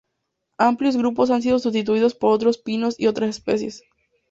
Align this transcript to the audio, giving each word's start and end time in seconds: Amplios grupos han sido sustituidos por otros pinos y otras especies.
Amplios 0.57 0.97
grupos 0.97 1.29
han 1.29 1.43
sido 1.43 1.59
sustituidos 1.59 2.15
por 2.15 2.31
otros 2.31 2.57
pinos 2.57 2.99
y 2.99 3.05
otras 3.05 3.29
especies. 3.29 3.83